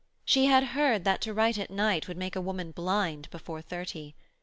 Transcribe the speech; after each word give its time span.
She 0.25 0.45
had 0.47 0.69
heard 0.73 1.03
that 1.03 1.21
to 1.21 1.31
write 1.31 1.59
at 1.59 1.69
night 1.69 2.07
would 2.07 2.17
make 2.17 2.35
a 2.35 2.41
woman 2.41 2.71
blind 2.71 3.29
before 3.29 3.61
thirty. 3.61 4.15